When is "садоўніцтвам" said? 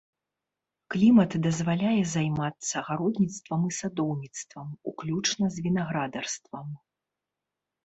3.81-4.67